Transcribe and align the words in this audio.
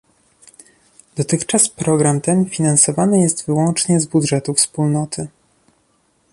Dotychczas 1.15 1.69
program 1.69 2.21
ten 2.21 2.49
finansowany 2.49 3.21
jest 3.21 3.45
wyłącznie 3.45 3.99
z 3.99 4.05
budżetu 4.05 4.53
Wspólnoty 4.53 5.27